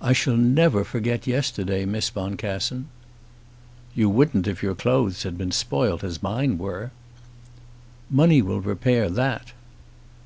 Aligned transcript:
"I 0.00 0.14
shall 0.14 0.38
never 0.38 0.84
forget 0.84 1.26
yesterday, 1.26 1.84
Miss 1.84 2.08
Boncassen." 2.08 2.86
"You 3.94 4.08
wouldn't 4.08 4.46
if 4.46 4.62
your 4.62 4.74
clothes 4.74 5.24
had 5.24 5.36
been 5.36 5.52
spoilt 5.52 6.02
as 6.02 6.22
mine 6.22 6.56
were." 6.56 6.92
"Money 8.08 8.40
will 8.40 8.62
repair 8.62 9.10
that." 9.10 9.52